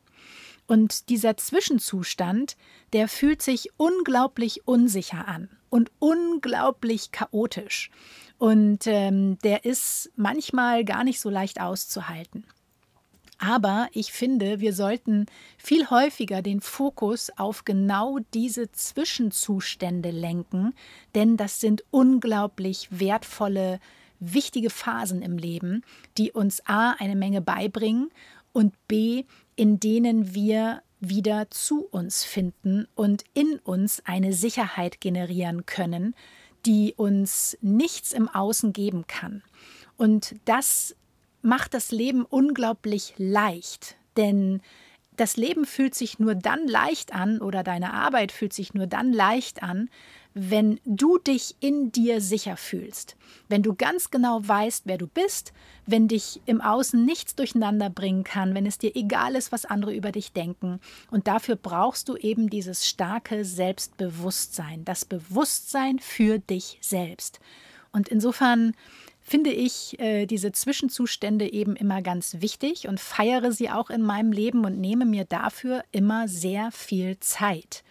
Und 0.67 1.09
dieser 1.09 1.37
Zwischenzustand, 1.37 2.57
der 2.93 3.09
fühlt 3.09 3.43
sich 3.43 3.71
unglaublich 3.77 4.67
unsicher 4.67 5.29
an 5.29 5.49
und 5.69 5.91
unglaublich 5.99 7.13
chaotisch. 7.13 7.91
Und 8.39 8.87
ähm, 8.87 9.39
der 9.41 9.65
ist 9.65 10.11
manchmal 10.17 10.85
gar 10.85 11.05
nicht 11.05 11.21
so 11.21 11.29
leicht 11.29 11.61
auszuhalten. 11.61 12.45
Aber 13.39 13.89
ich 13.93 14.13
finde, 14.13 14.61
wir 14.61 14.73
sollten 14.73 15.27
viel 15.59 15.91
häufiger 15.91 16.41
den 16.41 16.61
Fokus 16.61 17.31
auf 17.37 17.65
genau 17.65 18.19
diese 18.33 18.71
Zwischenzustände 18.73 20.11
lenken, 20.11 20.73
denn 21.15 21.37
das 21.37 21.61
sind 21.61 21.85
unglaublich 21.91 22.89
wertvolle, 22.91 23.81
wichtige 24.21 24.71
Phasen 24.71 25.23
im 25.23 25.39
Leben, 25.39 25.83
die 26.19 26.33
uns 26.33 26.63
a 26.67 26.93
eine 26.93 27.17
Menge 27.17 27.41
beibringen 27.41 28.11
und 28.53 28.73
b 28.89 29.25
in 29.57 29.79
denen 29.79 30.35
wir 30.35 30.83
wieder 31.01 31.51
zu 31.51 31.87
uns 31.87 32.25
finden 32.25 32.89
und 32.95 33.25
in 33.35 33.59
uns 33.59 34.03
eine 34.05 34.33
Sicherheit 34.33 35.01
generieren 35.01 35.67
können, 35.67 36.15
die 36.67 36.95
uns 36.97 37.59
nichts 37.61 38.13
im 38.13 38.29
Außen 38.29 38.73
geben 38.73 39.07
kann. 39.07 39.43
Und 39.97 40.35
das 40.45 40.97
macht 41.43 41.75
das 41.75 41.93
Leben 41.93 42.25
unglaublich 42.25 43.15
leicht, 43.19 43.97
denn 44.17 44.63
das 45.17 45.37
Leben 45.37 45.67
fühlt 45.67 45.95
sich 45.95 46.19
nur 46.19 46.35
dann 46.35 46.67
leicht 46.67 47.15
an 47.15 47.41
oder 47.41 47.63
deine 47.63 47.93
Arbeit 47.93 48.33
fühlt 48.33 48.53
sich 48.53 48.75
nur 48.75 48.87
dann 48.87 49.13
leicht 49.13 49.63
an, 49.63 49.89
wenn 50.35 50.81
du 50.85 51.19
dich 51.19 51.55
in 51.61 51.93
dir 51.93 52.21
sicher 52.21 52.57
fühlst, 52.57 53.17
wenn 53.49 53.63
du 53.63 53.75
ganz 53.75 54.11
genau 54.11 54.41
weißt, 54.43 54.83
wer 54.85 54.99
du 54.99 55.07
bist, 55.07 55.53
wenn 55.87 56.09
dich 56.09 56.41
im 56.45 56.61
Außen 56.61 57.05
nichts 57.05 57.37
durcheinander 57.37 57.89
bringen 57.89 58.25
kann, 58.25 58.53
wenn 58.55 58.67
es 58.67 58.79
dir 58.79 58.97
egal 58.97 59.37
ist, 59.37 59.53
was 59.53 59.65
andere 59.65 59.95
über 59.95 60.11
dich 60.11 60.33
denken. 60.33 60.81
Und 61.13 61.29
dafür 61.29 61.55
brauchst 61.55 62.09
du 62.09 62.17
eben 62.17 62.51
dieses 62.51 62.87
starke 62.87 63.45
Selbstbewusstsein, 63.45 64.85
das 64.85 65.05
Bewusstsein 65.05 66.01
für 66.01 66.41
dich 66.41 66.79
selbst. 66.81 67.39
Und 67.93 68.09
insofern 68.09 68.75
finde 69.21 69.51
ich 69.53 69.99
äh, 70.01 70.27
diese 70.27 70.51
Zwischenzustände 70.51 71.51
eben 71.51 71.77
immer 71.77 72.03
ganz 72.03 72.41
wichtig 72.41 72.89
und 72.89 72.99
feiere 72.99 73.53
sie 73.53 73.71
auch 73.71 73.89
in 73.89 74.03
meinem 74.03 74.33
Leben 74.33 74.65
und 74.65 74.81
nehme 74.81 75.07
mir 75.07 75.25
dafür 75.25 75.85
immer 75.93 76.27
sehr 76.27 76.73
viel 76.73 77.19
Zeit. 77.21 77.85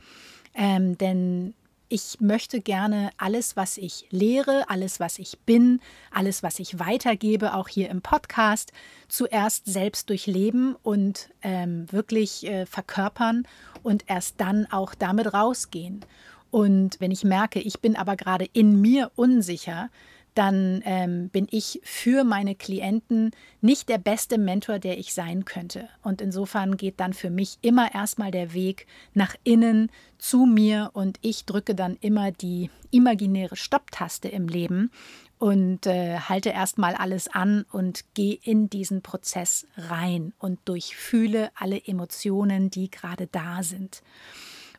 Ähm, 0.53 0.97
denn 0.97 1.55
ich 1.93 2.19
möchte 2.19 2.59
gerne 2.59 3.11
alles, 3.17 3.55
was 3.55 3.77
ich 3.77 4.07
lehre, 4.09 4.67
alles, 4.67 4.99
was 4.99 5.19
ich 5.19 5.37
bin, 5.45 5.79
alles, 6.09 6.41
was 6.41 6.57
ich 6.57 6.79
weitergebe, 6.79 7.53
auch 7.53 7.67
hier 7.67 7.91
im 7.91 8.01
Podcast, 8.01 8.71
zuerst 9.07 9.67
selbst 9.67 10.09
durchleben 10.09 10.75
und 10.81 11.29
ähm, 11.43 11.85
wirklich 11.91 12.47
äh, 12.47 12.65
verkörpern 12.65 13.47
und 13.83 14.05
erst 14.07 14.41
dann 14.41 14.65
auch 14.71 14.95
damit 14.95 15.35
rausgehen. 15.35 16.03
Und 16.49 16.99
wenn 16.99 17.11
ich 17.11 17.23
merke, 17.23 17.59
ich 17.59 17.79
bin 17.79 17.95
aber 17.95 18.15
gerade 18.15 18.49
in 18.53 18.81
mir 18.81 19.11
unsicher, 19.15 19.91
dann 20.35 20.81
ähm, 20.85 21.29
bin 21.29 21.47
ich 21.49 21.79
für 21.83 22.23
meine 22.23 22.55
Klienten 22.55 23.31
nicht 23.61 23.89
der 23.89 23.97
beste 23.97 24.37
Mentor, 24.37 24.79
der 24.79 24.97
ich 24.97 25.13
sein 25.13 25.45
könnte. 25.45 25.89
Und 26.01 26.21
insofern 26.21 26.77
geht 26.77 26.99
dann 26.99 27.13
für 27.13 27.29
mich 27.29 27.57
immer 27.61 27.93
erstmal 27.93 28.31
der 28.31 28.53
Weg 28.53 28.87
nach 29.13 29.35
innen 29.43 29.91
zu 30.17 30.45
mir 30.45 30.91
und 30.93 31.17
ich 31.21 31.45
drücke 31.45 31.75
dann 31.75 31.97
immer 31.99 32.31
die 32.31 32.69
imaginäre 32.91 33.55
Stopptaste 33.55 34.27
im 34.27 34.47
Leben 34.47 34.91
und 35.39 35.87
äh, 35.87 36.19
halte 36.19 36.49
erstmal 36.49 36.95
alles 36.95 37.27
an 37.27 37.65
und 37.71 38.05
gehe 38.13 38.37
in 38.41 38.69
diesen 38.69 39.01
Prozess 39.01 39.67
rein 39.75 40.33
und 40.39 40.59
durchfühle 40.65 41.51
alle 41.55 41.85
Emotionen, 41.85 42.69
die 42.69 42.89
gerade 42.89 43.27
da 43.27 43.61
sind. 43.61 44.01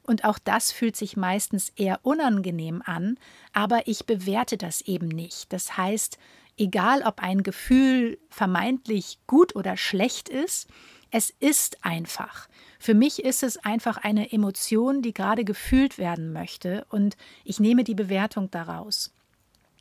Und 0.05 0.25
auch 0.25 0.39
das 0.39 0.71
fühlt 0.71 0.97
sich 0.97 1.17
meistens 1.17 1.71
eher 1.71 2.01
unangenehm 2.03 2.83
an, 2.85 3.19
aber 3.53 3.89
ich 3.89 4.05
bewerte 4.05 4.57
das 4.57 4.83
eben 4.83 5.09
nicht. 5.09 5.53
Das 5.53 5.77
heißt, 5.77 6.19
egal 6.59 7.03
ob 7.03 7.21
ein 7.21 7.43
Gefühl 7.43 8.19
vermeintlich 8.29 9.19
gut 9.27 9.57
oder 9.57 9.77
schlecht 9.77 10.29
ist, 10.29 10.69
es 11.11 11.31
ist 11.41 11.85
einfach. 11.85 12.49
Für 12.79 12.95
mich 12.95 13.25
ist 13.25 13.43
es 13.43 13.57
einfach 13.57 13.97
eine 13.97 14.33
Emotion, 14.33 15.01
die 15.01 15.15
gerade 15.15 15.45
gefühlt 15.45 15.97
werden 15.97 16.33
möchte 16.33 16.87
und 16.91 17.17
ich 17.45 17.61
nehme 17.61 17.85
die 17.85 17.95
Bewertung 17.95 18.51
daraus. 18.51 19.13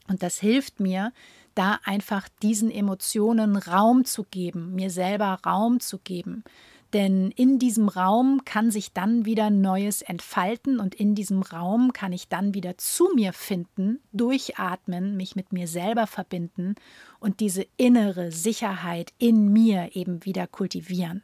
Und 0.08 0.24
das 0.24 0.40
hilft 0.40 0.80
mir, 0.80 1.12
da 1.56 1.80
einfach 1.84 2.30
diesen 2.42 2.72
Emotionen 2.72 3.56
Raum 3.58 4.06
zu 4.06 4.24
geben, 4.24 4.74
mir 4.74 4.90
selber 4.90 5.40
Raum 5.46 5.80
zu 5.80 6.00
geben. 6.00 6.44
Denn 6.94 7.32
in 7.32 7.58
diesem 7.58 7.90
Raum 7.90 8.42
kann 8.46 8.70
sich 8.70 8.94
dann 8.94 9.26
wieder 9.26 9.50
Neues 9.50 10.04
entfalten 10.04 10.80
und 10.80 10.94
in 10.94 11.16
diesem 11.16 11.42
Raum 11.42 11.92
kann 11.92 12.14
ich 12.14 12.30
dann 12.30 12.54
wieder 12.54 12.78
zu 12.78 13.10
mir 13.16 13.34
finden, 13.34 14.00
durchatmen, 14.12 15.18
mich 15.18 15.36
mit 15.36 15.52
mir 15.52 15.68
selber 15.68 16.06
verbinden 16.06 16.76
und 17.20 17.40
diese 17.40 17.66
innere 17.78 18.32
Sicherheit 18.32 19.12
in 19.18 19.52
mir 19.52 19.96
eben 19.96 20.24
wieder 20.24 20.46
kultivieren. 20.46 21.24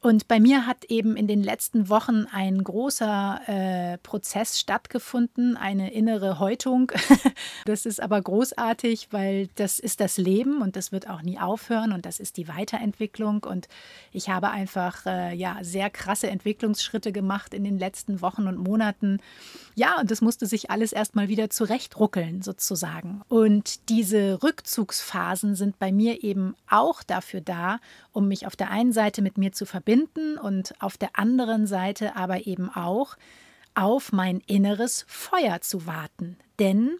Und 0.00 0.28
bei 0.28 0.38
mir 0.38 0.64
hat 0.64 0.84
eben 0.84 1.16
in 1.16 1.26
den 1.26 1.42
letzten 1.42 1.88
Wochen 1.88 2.26
ein 2.30 2.62
großer 2.62 3.40
äh, 3.46 3.98
Prozess 3.98 4.60
stattgefunden, 4.60 5.56
eine 5.56 5.92
innere 5.92 6.38
Häutung. 6.38 6.92
das 7.64 7.84
ist 7.84 8.00
aber 8.00 8.22
großartig, 8.22 9.08
weil 9.10 9.48
das 9.56 9.80
ist 9.80 9.98
das 9.98 10.16
Leben 10.16 10.62
und 10.62 10.76
das 10.76 10.92
wird 10.92 11.10
auch 11.10 11.22
nie 11.22 11.40
aufhören 11.40 11.92
und 11.92 12.06
das 12.06 12.20
ist 12.20 12.36
die 12.36 12.46
Weiterentwicklung. 12.46 13.42
Und 13.42 13.66
ich 14.12 14.28
habe 14.28 14.50
einfach 14.50 15.04
äh, 15.04 15.34
ja 15.34 15.58
sehr 15.62 15.90
krasse 15.90 16.30
Entwicklungsschritte 16.30 17.10
gemacht 17.10 17.52
in 17.52 17.64
den 17.64 17.76
letzten 17.76 18.22
Wochen 18.22 18.46
und 18.46 18.56
Monaten. 18.56 19.18
Ja, 19.74 19.98
und 19.98 20.12
das 20.12 20.20
musste 20.20 20.46
sich 20.46 20.70
alles 20.70 20.92
erstmal 20.92 21.26
wieder 21.26 21.50
zurechtruckeln 21.50 22.42
sozusagen. 22.42 23.22
Und 23.26 23.88
diese 23.88 24.44
Rückzugsphasen 24.44 25.56
sind 25.56 25.80
bei 25.80 25.90
mir 25.90 26.22
eben 26.22 26.54
auch 26.70 27.02
dafür 27.02 27.40
da, 27.40 27.80
um 28.12 28.28
mich 28.28 28.46
auf 28.46 28.54
der 28.54 28.70
einen 28.70 28.92
Seite 28.92 29.22
mit 29.22 29.38
mir 29.38 29.50
zu 29.50 29.66
verbinden 29.66 29.87
verbinden 29.88 30.36
und 30.36 30.74
auf 30.80 30.98
der 30.98 31.18
anderen 31.18 31.66
Seite 31.66 32.14
aber 32.14 32.46
eben 32.46 32.68
auch 32.68 33.16
auf 33.74 34.12
mein 34.12 34.42
inneres 34.46 35.06
Feuer 35.08 35.62
zu 35.62 35.86
warten. 35.86 36.36
Denn 36.58 36.98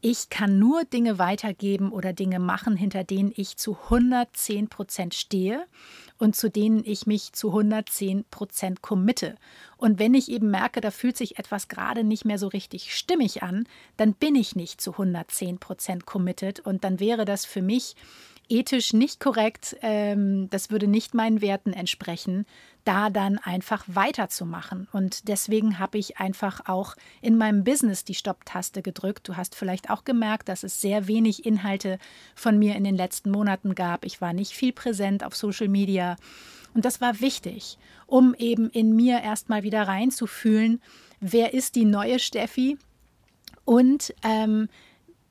ich 0.00 0.30
kann 0.30 0.60
nur 0.60 0.84
Dinge 0.84 1.18
weitergeben 1.18 1.90
oder 1.90 2.12
Dinge 2.12 2.38
machen, 2.38 2.76
hinter 2.76 3.02
denen 3.02 3.32
ich 3.34 3.56
zu 3.56 3.76
110 3.84 4.68
Prozent 4.68 5.14
stehe 5.14 5.66
und 6.18 6.36
zu 6.36 6.48
denen 6.50 6.84
ich 6.84 7.04
mich 7.06 7.32
zu 7.32 7.48
110 7.48 8.24
Prozent 8.30 8.80
committe. 8.80 9.34
Und 9.76 9.98
wenn 9.98 10.14
ich 10.14 10.30
eben 10.30 10.52
merke, 10.52 10.80
da 10.80 10.92
fühlt 10.92 11.16
sich 11.16 11.36
etwas 11.36 11.66
gerade 11.66 12.04
nicht 12.04 12.24
mehr 12.24 12.38
so 12.38 12.46
richtig 12.46 12.94
stimmig 12.94 13.42
an, 13.42 13.64
dann 13.96 14.14
bin 14.14 14.36
ich 14.36 14.54
nicht 14.54 14.80
zu 14.80 14.92
110 14.92 15.58
Prozent 15.58 16.06
committed 16.06 16.60
und 16.60 16.84
dann 16.84 17.00
wäre 17.00 17.24
das 17.24 17.44
für 17.44 17.62
mich 17.62 17.96
ethisch 18.50 18.92
nicht 18.92 19.20
korrekt, 19.20 19.76
ähm, 19.80 20.50
das 20.50 20.70
würde 20.70 20.86
nicht 20.86 21.14
meinen 21.14 21.40
Werten 21.40 21.72
entsprechen, 21.72 22.46
da 22.84 23.10
dann 23.10 23.38
einfach 23.38 23.84
weiterzumachen. 23.86 24.88
Und 24.92 25.28
deswegen 25.28 25.78
habe 25.78 25.98
ich 25.98 26.18
einfach 26.18 26.66
auch 26.66 26.96
in 27.20 27.38
meinem 27.38 27.64
Business 27.64 28.04
die 28.04 28.14
Stopp-Taste 28.14 28.82
gedrückt. 28.82 29.28
Du 29.28 29.36
hast 29.36 29.54
vielleicht 29.54 29.90
auch 29.90 30.04
gemerkt, 30.04 30.48
dass 30.48 30.64
es 30.64 30.80
sehr 30.80 31.06
wenig 31.06 31.46
Inhalte 31.46 31.98
von 32.34 32.58
mir 32.58 32.74
in 32.74 32.84
den 32.84 32.96
letzten 32.96 33.30
Monaten 33.30 33.74
gab. 33.74 34.04
Ich 34.04 34.20
war 34.20 34.32
nicht 34.32 34.52
viel 34.52 34.72
präsent 34.72 35.24
auf 35.24 35.36
Social 35.36 35.68
Media. 35.68 36.16
Und 36.74 36.84
das 36.84 37.00
war 37.00 37.20
wichtig, 37.20 37.78
um 38.06 38.34
eben 38.34 38.70
in 38.70 38.94
mir 38.94 39.20
erstmal 39.20 39.62
wieder 39.62 39.82
reinzufühlen, 39.82 40.80
wer 41.20 41.54
ist 41.54 41.74
die 41.76 41.84
neue 41.84 42.18
Steffi 42.18 42.78
und 43.64 44.14
ähm, 44.22 44.68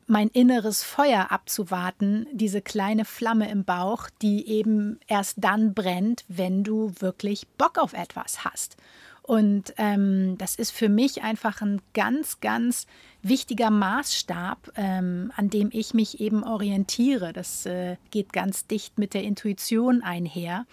mein 0.10 0.30
inneres 0.30 0.84
Feuer 0.84 1.32
abzuwarten, 1.32 2.28
diese 2.32 2.62
kleine 2.62 3.06
Flamme 3.06 3.50
im 3.50 3.64
Bauch, 3.64 4.10
die 4.22 4.48
eben 4.48 5.00
erst 5.08 5.36
dann 5.38 5.76
brennt, 5.76 6.26
wenn 6.28 6.64
du 6.64 6.92
wirklich 7.00 7.48
Bock 7.58 7.78
auf 7.78 7.94
etwas 7.94 8.44
hast. 8.44 8.76
Und 9.22 9.76
ähm, 9.78 10.40
das 10.40 10.56
ist 10.56 10.72
für 10.72 10.90
mich 10.90 11.22
einfach 11.22 11.62
ein 11.62 11.84
ganz, 11.94 12.40
ganz 12.40 12.88
wichtiger 13.22 13.70
Maßstab, 13.70 14.72
ähm, 14.76 15.32
an 15.36 15.52
dem 15.52 15.70
ich 15.72 15.94
mich 15.94 16.20
eben 16.20 16.44
orientiere. 16.44 17.32
Das 17.32 17.68
äh, 17.68 17.98
geht 18.10 18.34
ganz 18.34 18.66
dicht 18.66 18.98
mit 18.98 19.14
der 19.14 19.22
Intuition 19.24 20.02
einher. 20.02 20.66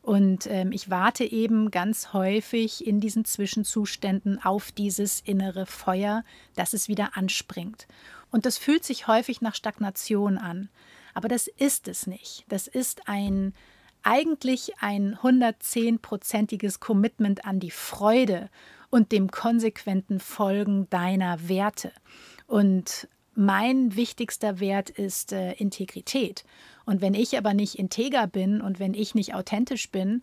Und 0.00 0.46
ähm, 0.46 0.72
ich 0.72 0.88
warte 0.88 1.24
eben 1.24 1.70
ganz 1.70 2.14
häufig 2.14 2.86
in 2.86 3.00
diesen 3.00 3.26
Zwischenzuständen 3.26 4.42
auf 4.42 4.72
dieses 4.72 5.20
innere 5.20 5.66
Feuer, 5.66 6.24
dass 6.56 6.72
es 6.72 6.88
wieder 6.88 7.18
anspringt. 7.18 7.86
Und 8.30 8.46
das 8.46 8.58
fühlt 8.58 8.84
sich 8.84 9.06
häufig 9.06 9.40
nach 9.40 9.54
Stagnation 9.54 10.38
an. 10.38 10.68
Aber 11.14 11.28
das 11.28 11.48
ist 11.48 11.88
es 11.88 12.06
nicht. 12.06 12.44
Das 12.48 12.66
ist 12.66 13.08
ein 13.08 13.54
eigentlich 14.02 14.72
ein 14.80 15.14
110-prozentiges 15.16 16.80
Commitment 16.80 17.44
an 17.44 17.60
die 17.60 17.70
Freude 17.70 18.48
und 18.88 19.12
dem 19.12 19.30
konsequenten 19.30 20.20
Folgen 20.20 20.88
deiner 20.90 21.48
Werte. 21.48 21.92
Und 22.46 23.08
mein 23.34 23.94
wichtigster 23.96 24.58
Wert 24.58 24.90
ist 24.90 25.32
äh, 25.32 25.52
Integrität. 25.52 26.44
Und 26.84 27.00
wenn 27.00 27.14
ich 27.14 27.38
aber 27.38 27.54
nicht 27.54 27.78
integer 27.78 28.26
bin 28.26 28.60
und 28.60 28.80
wenn 28.80 28.94
ich 28.94 29.14
nicht 29.14 29.34
authentisch 29.34 29.90
bin, 29.90 30.22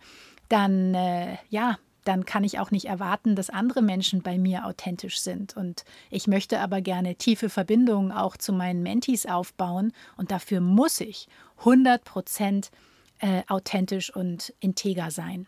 dann 0.50 0.94
äh, 0.94 1.38
ja, 1.50 1.78
dann 2.08 2.26
kann 2.26 2.44
ich 2.44 2.60
auch 2.60 2.72
nicht 2.72 2.86
erwarten, 2.86 3.36
dass 3.36 3.50
andere 3.50 3.82
Menschen 3.82 4.22
bei 4.22 4.38
mir 4.38 4.66
authentisch 4.66 5.20
sind. 5.20 5.58
Und 5.58 5.84
ich 6.10 6.28
möchte 6.28 6.60
aber 6.60 6.82
gerne 6.82 7.16
tiefe 7.16 7.50
Verbindungen 7.50 8.12
auch 8.12 8.38
zu 8.38 8.54
meinen 8.54 8.82
Mentees 8.82 9.26
aufbauen. 9.26 9.92
Und 10.16 10.32
dafür 10.32 10.62
muss 10.62 11.02
ich 11.02 11.28
100 11.60 12.04
Prozent 12.04 12.72
äh, 13.20 13.44
authentisch 13.48 14.16
und 14.16 14.54
integer 14.60 15.12
sein. 15.12 15.48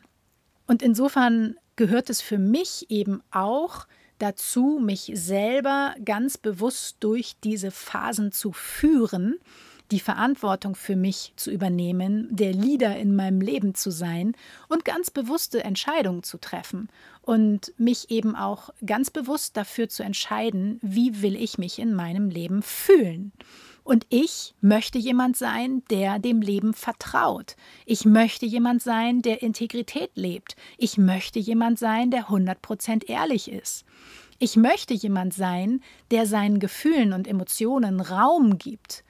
Und 0.67 0.81
insofern 0.81 1.55
gehört 1.75 2.09
es 2.09 2.21
für 2.21 2.37
mich 2.37 2.89
eben 2.89 3.23
auch 3.31 3.87
dazu, 4.17 4.79
mich 4.83 5.11
selber 5.13 5.95
ganz 6.03 6.37
bewusst 6.37 6.97
durch 6.99 7.35
diese 7.43 7.71
Phasen 7.71 8.31
zu 8.31 8.51
führen 8.51 9.39
die 9.91 10.00
Verantwortung 10.00 10.75
für 10.75 10.96
mich 10.96 11.34
zu 11.36 11.51
übernehmen, 11.51 12.27
der 12.31 12.53
Leader 12.53 12.96
in 12.98 13.15
meinem 13.15 13.41
Leben 13.41 13.75
zu 13.75 13.91
sein 13.91 14.34
und 14.67 14.86
ganz 14.86 15.10
bewusste 15.10 15.63
Entscheidungen 15.63 16.24
zu 16.24 16.38
treffen 16.38 16.89
und 17.22 17.74
mich 17.77 18.12
eben 18.12 18.36
auch 18.36 18.69
ganz 18.86 19.10
bewusst 19.10 19.58
dafür 19.58 19.89
zu 19.89 20.03
entscheiden, 20.03 20.79
wie 20.81 21.22
will 21.22 21.36
ich 21.36 21.58
mich 21.58 21.79
in 21.79 21.93
meinem 21.93 22.29
Leben 22.29 22.62
fühlen. 22.62 23.31
Und 23.84 24.05
ich 24.10 24.53
möchte 24.62 25.00
jemand 25.00 25.36
sein, 25.36 25.81
der 25.89 26.19
dem 26.19 26.41
Leben 26.41 26.75
vertraut. 26.75 27.55
Ich 27.88 28.05
möchte 28.05 28.46
jemand 28.46 28.84
sein, 28.84 29.24
der 29.24 29.41
Integrität 29.41 30.12
lebt. 30.13 30.55
Ich 30.77 31.00
möchte 31.00 31.39
jemand 31.39 31.79
sein, 31.79 32.12
der 32.12 32.27
100% 32.27 33.10
ehrlich 33.10 33.51
ist. 33.51 33.86
Ich 34.38 34.55
möchte 34.55 34.93
jemand 34.93 35.34
sein, 35.34 35.81
der 36.12 36.27
seinen 36.27 36.60
Gefühlen 36.60 37.13
und 37.13 37.27
Emotionen 37.27 38.00
Raum 38.00 38.60
gibt. 38.60 39.03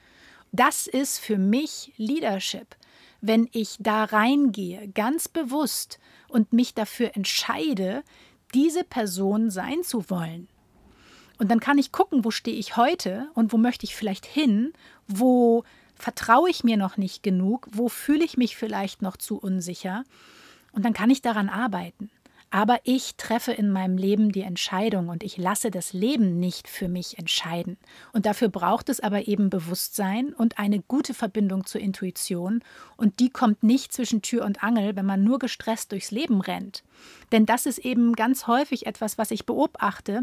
Das 0.52 0.86
ist 0.86 1.18
für 1.18 1.38
mich 1.38 1.92
Leadership. 1.96 2.76
Wenn 3.20 3.48
ich 3.52 3.76
da 3.78 4.04
reingehe, 4.04 4.88
ganz 4.88 5.28
bewusst 5.28 5.98
und 6.28 6.52
mich 6.52 6.74
dafür 6.74 7.16
entscheide, 7.16 8.02
diese 8.54 8.82
Person 8.82 9.50
sein 9.50 9.82
zu 9.82 10.08
wollen. 10.10 10.48
Und 11.38 11.50
dann 11.50 11.60
kann 11.60 11.78
ich 11.78 11.92
gucken, 11.92 12.24
wo 12.24 12.30
stehe 12.30 12.56
ich 12.56 12.76
heute 12.76 13.30
und 13.34 13.52
wo 13.52 13.56
möchte 13.56 13.84
ich 13.84 13.94
vielleicht 13.94 14.26
hin, 14.26 14.72
wo 15.06 15.64
vertraue 15.94 16.50
ich 16.50 16.64
mir 16.64 16.76
noch 16.76 16.96
nicht 16.96 17.22
genug, 17.22 17.68
wo 17.70 17.88
fühle 17.88 18.24
ich 18.24 18.36
mich 18.36 18.56
vielleicht 18.56 19.02
noch 19.02 19.16
zu 19.16 19.38
unsicher. 19.38 20.04
Und 20.72 20.84
dann 20.84 20.92
kann 20.92 21.10
ich 21.10 21.22
daran 21.22 21.48
arbeiten. 21.48 22.10
Aber 22.52 22.80
ich 22.82 23.14
treffe 23.14 23.52
in 23.52 23.70
meinem 23.70 23.96
Leben 23.96 24.32
die 24.32 24.42
Entscheidung 24.42 25.08
und 25.08 25.22
ich 25.22 25.36
lasse 25.36 25.70
das 25.70 25.92
Leben 25.92 26.40
nicht 26.40 26.66
für 26.66 26.88
mich 26.88 27.16
entscheiden. 27.16 27.76
Und 28.12 28.26
dafür 28.26 28.48
braucht 28.48 28.88
es 28.88 28.98
aber 28.98 29.28
eben 29.28 29.50
Bewusstsein 29.50 30.32
und 30.34 30.58
eine 30.58 30.80
gute 30.80 31.14
Verbindung 31.14 31.64
zur 31.64 31.80
Intuition. 31.80 32.64
Und 32.96 33.20
die 33.20 33.30
kommt 33.30 33.62
nicht 33.62 33.92
zwischen 33.92 34.20
Tür 34.20 34.44
und 34.44 34.64
Angel, 34.64 34.96
wenn 34.96 35.06
man 35.06 35.22
nur 35.22 35.38
gestresst 35.38 35.92
durchs 35.92 36.10
Leben 36.10 36.40
rennt. 36.40 36.82
Denn 37.30 37.46
das 37.46 37.66
ist 37.66 37.78
eben 37.78 38.14
ganz 38.14 38.48
häufig 38.48 38.84
etwas, 38.84 39.16
was 39.16 39.30
ich 39.30 39.46
beobachte, 39.46 40.22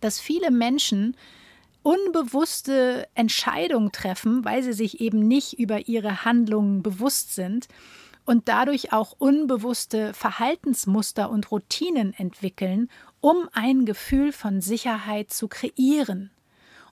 dass 0.00 0.20
viele 0.20 0.50
Menschen 0.50 1.14
unbewusste 1.82 3.06
Entscheidungen 3.14 3.92
treffen, 3.92 4.46
weil 4.46 4.62
sie 4.62 4.72
sich 4.72 5.02
eben 5.02 5.28
nicht 5.28 5.58
über 5.58 5.88
ihre 5.88 6.24
Handlungen 6.24 6.82
bewusst 6.82 7.34
sind 7.34 7.68
und 8.24 8.48
dadurch 8.48 8.92
auch 8.92 9.14
unbewusste 9.18 10.14
Verhaltensmuster 10.14 11.30
und 11.30 11.50
Routinen 11.50 12.14
entwickeln, 12.14 12.88
um 13.20 13.48
ein 13.52 13.84
Gefühl 13.84 14.32
von 14.32 14.60
Sicherheit 14.60 15.32
zu 15.32 15.48
kreieren. 15.48 16.30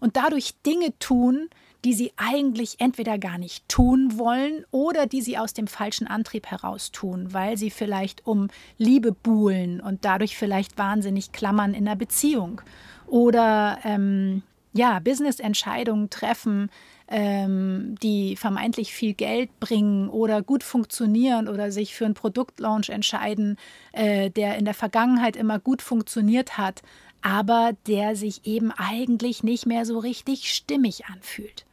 Und 0.01 0.17
dadurch 0.17 0.55
Dinge 0.67 0.99
tun, 0.99 1.49
die 1.85 1.95
sie 1.95 2.12
eigentlich 2.17 2.81
entweder 2.81 3.19
gar 3.19 3.39
nicht 3.39 3.69
tun 3.69 4.19
wollen 4.19 4.65
oder 4.71 5.07
die 5.07 5.21
sie 5.21 5.39
aus 5.39 5.53
dem 5.53 5.67
falschen 5.67 6.07
Antrieb 6.07 6.47
heraus 6.47 6.93
tun, 6.93 7.33
weil 7.33 7.57
sie 7.57 7.71
vielleicht 7.71 8.27
um 8.27 8.49
Liebe 8.79 9.12
buhlen 9.12 9.81
und 9.81 10.05
dadurch 10.05 10.37
vielleicht 10.37 10.79
wahnsinnig 10.79 11.33
klammern 11.33 11.75
in 11.75 11.85
der 11.85 11.97
Beziehung 11.97 12.61
oder 13.07 13.79
ähm, 13.85 14.43
ja, 14.73 14.99
Business-Entscheidungen 14.99 16.11
treffen, 16.11 16.71
ähm, 17.09 17.95
die 18.02 18.37
vermeintlich 18.37 18.95
viel 18.95 19.14
Geld 19.14 19.61
bringen 19.61 20.09
oder 20.09 20.42
gut 20.42 20.62
funktionieren 20.62 21.49
oder 21.49 21.70
sich 21.70 21.94
für 21.94 22.07
einen 22.07 22.14
Produktlaunch 22.14 22.88
entscheiden, 22.88 23.59
äh, 23.92 24.31
der 24.31 24.57
in 24.57 24.64
der 24.64 24.75
Vergangenheit 24.75 25.37
immer 25.37 25.59
gut 25.59 25.83
funktioniert 25.83 26.57
hat, 26.57 26.83
aber 27.20 27.73
der 27.87 28.16
sich 28.16 28.46
eben 28.46 28.73
eigentlich 28.73 29.42
nicht 29.42 29.66
mehr 29.66 29.85
so 29.85 29.99
richtig 29.99 30.53
stimmig 30.53 31.07
anfühlt. 31.07 31.66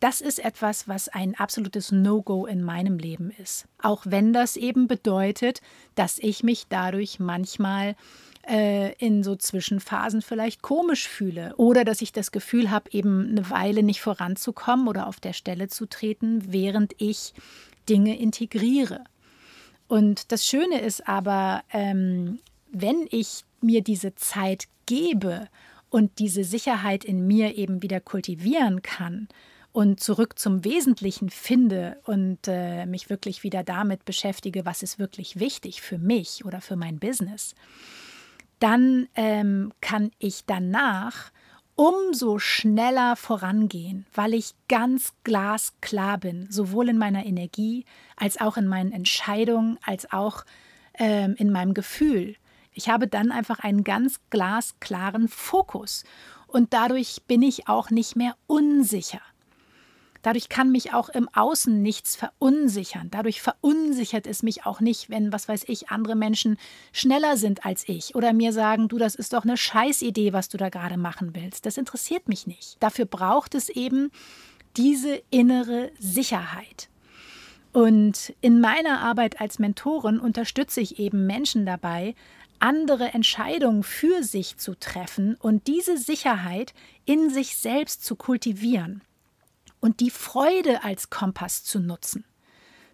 Das 0.00 0.20
ist 0.20 0.38
etwas, 0.38 0.86
was 0.86 1.08
ein 1.08 1.34
absolutes 1.34 1.90
No-Go 1.90 2.46
in 2.46 2.62
meinem 2.62 2.98
Leben 2.98 3.32
ist. 3.42 3.66
Auch 3.82 4.02
wenn 4.06 4.32
das 4.32 4.56
eben 4.56 4.86
bedeutet, 4.86 5.60
dass 5.96 6.18
ich 6.18 6.44
mich 6.44 6.66
dadurch 6.68 7.18
manchmal 7.18 7.96
äh, 8.48 8.92
in 8.94 9.22
so 9.22 9.36
Zwischenphasen 9.36 10.22
vielleicht 10.22 10.62
komisch 10.62 11.06
fühle 11.06 11.54
oder 11.56 11.84
dass 11.84 12.00
ich 12.00 12.12
das 12.12 12.32
Gefühl 12.32 12.70
habe, 12.70 12.90
eben 12.92 13.28
eine 13.30 13.50
Weile 13.50 13.82
nicht 13.82 14.00
voranzukommen 14.00 14.88
oder 14.88 15.06
auf 15.06 15.20
der 15.20 15.32
Stelle 15.34 15.68
zu 15.68 15.86
treten, 15.86 16.52
während 16.52 16.94
ich 16.98 17.34
Dinge 17.88 18.18
integriere. 18.18 19.04
Und 19.86 20.32
das 20.32 20.46
Schöne 20.46 20.80
ist 20.80 21.08
aber, 21.08 21.62
ähm, 21.72 22.40
wenn 22.70 23.06
ich 23.10 23.44
mir 23.60 23.82
diese 23.82 24.14
Zeit 24.14 24.64
gebe 24.86 25.48
und 25.90 26.18
diese 26.18 26.44
Sicherheit 26.44 27.04
in 27.04 27.26
mir 27.26 27.56
eben 27.56 27.82
wieder 27.82 28.00
kultivieren 28.00 28.82
kann 28.82 29.28
und 29.72 30.00
zurück 30.00 30.38
zum 30.38 30.64
Wesentlichen 30.64 31.30
finde 31.30 31.98
und 32.04 32.40
äh, 32.46 32.86
mich 32.86 33.10
wirklich 33.10 33.42
wieder 33.42 33.62
damit 33.62 34.04
beschäftige, 34.04 34.66
was 34.66 34.82
ist 34.82 34.98
wirklich 34.98 35.38
wichtig 35.38 35.82
für 35.82 35.98
mich 35.98 36.44
oder 36.44 36.60
für 36.60 36.76
mein 36.76 36.98
Business, 36.98 37.54
dann 38.58 39.08
ähm, 39.14 39.72
kann 39.80 40.10
ich 40.18 40.44
danach 40.46 41.30
umso 41.78 42.40
schneller 42.40 43.14
vorangehen, 43.14 44.04
weil 44.12 44.34
ich 44.34 44.54
ganz 44.68 45.12
glasklar 45.22 46.18
bin, 46.18 46.50
sowohl 46.50 46.88
in 46.88 46.98
meiner 46.98 47.24
Energie 47.24 47.84
als 48.16 48.40
auch 48.40 48.56
in 48.56 48.66
meinen 48.66 48.90
Entscheidungen, 48.90 49.78
als 49.84 50.12
auch 50.12 50.44
ähm, 50.94 51.36
in 51.38 51.52
meinem 51.52 51.74
Gefühl. 51.74 52.34
Ich 52.72 52.88
habe 52.88 53.06
dann 53.06 53.30
einfach 53.30 53.60
einen 53.60 53.84
ganz 53.84 54.20
glasklaren 54.30 55.28
Fokus 55.28 56.04
und 56.48 56.72
dadurch 56.72 57.22
bin 57.28 57.42
ich 57.42 57.68
auch 57.68 57.90
nicht 57.90 58.16
mehr 58.16 58.34
unsicher. 58.48 59.20
Dadurch 60.22 60.48
kann 60.48 60.72
mich 60.72 60.92
auch 60.92 61.08
im 61.08 61.28
Außen 61.28 61.80
nichts 61.80 62.16
verunsichern. 62.16 63.08
Dadurch 63.10 63.40
verunsichert 63.40 64.26
es 64.26 64.42
mich 64.42 64.66
auch 64.66 64.80
nicht, 64.80 65.10
wenn, 65.10 65.32
was 65.32 65.48
weiß 65.48 65.64
ich, 65.68 65.90
andere 65.90 66.16
Menschen 66.16 66.58
schneller 66.92 67.36
sind 67.36 67.64
als 67.64 67.88
ich 67.88 68.14
oder 68.14 68.32
mir 68.32 68.52
sagen, 68.52 68.88
du, 68.88 68.98
das 68.98 69.14
ist 69.14 69.32
doch 69.32 69.44
eine 69.44 69.56
Scheißidee, 69.56 70.32
was 70.32 70.48
du 70.48 70.58
da 70.58 70.68
gerade 70.68 70.96
machen 70.96 71.34
willst. 71.34 71.66
Das 71.66 71.78
interessiert 71.78 72.28
mich 72.28 72.46
nicht. 72.46 72.76
Dafür 72.80 73.04
braucht 73.04 73.54
es 73.54 73.68
eben 73.68 74.10
diese 74.76 75.22
innere 75.30 75.90
Sicherheit. 75.98 76.88
Und 77.72 78.34
in 78.40 78.60
meiner 78.60 79.00
Arbeit 79.00 79.40
als 79.40 79.58
Mentorin 79.58 80.18
unterstütze 80.18 80.80
ich 80.80 80.98
eben 80.98 81.26
Menschen 81.26 81.64
dabei, 81.66 82.14
andere 82.60 83.12
Entscheidungen 83.14 83.84
für 83.84 84.24
sich 84.24 84.56
zu 84.56 84.74
treffen 84.74 85.36
und 85.36 85.68
diese 85.68 85.96
Sicherheit 85.96 86.74
in 87.04 87.30
sich 87.30 87.56
selbst 87.56 88.04
zu 88.04 88.16
kultivieren 88.16 89.02
und 89.80 90.00
die 90.00 90.10
Freude 90.10 90.84
als 90.84 91.10
Kompass 91.10 91.64
zu 91.64 91.80
nutzen. 91.80 92.24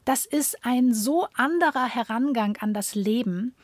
Das 0.04 0.26
ist 0.26 0.64
ein 0.64 0.92
so 0.92 1.26
anderer 1.34 1.86
Herangang 1.86 2.58
an 2.58 2.74
das 2.74 2.94
Leben, 2.94 3.54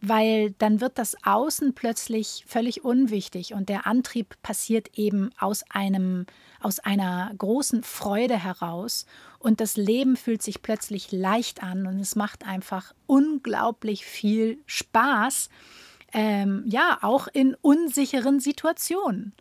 weil 0.00 0.52
dann 0.52 0.80
wird 0.80 0.98
das 0.98 1.16
Außen 1.24 1.74
plötzlich 1.74 2.44
völlig 2.46 2.84
unwichtig 2.84 3.52
und 3.52 3.68
der 3.68 3.86
Antrieb 3.86 4.34
passiert 4.42 4.98
eben 4.98 5.30
aus 5.38 5.64
einem 5.68 6.26
aus 6.60 6.78
einer 6.78 7.32
großen 7.36 7.82
Freude 7.82 8.42
heraus 8.42 9.06
und 9.38 9.60
das 9.60 9.76
Leben 9.76 10.16
fühlt 10.16 10.42
sich 10.42 10.62
plötzlich 10.62 11.12
leicht 11.12 11.62
an 11.62 11.86
und 11.86 11.98
es 12.00 12.16
macht 12.16 12.46
einfach 12.46 12.94
unglaublich 13.06 14.04
viel 14.04 14.58
Spaß, 14.66 15.48
ähm, 16.12 16.64
ja 16.66 16.98
auch 17.02 17.28
in 17.28 17.54
unsicheren 17.60 18.40
Situationen. 18.40 19.32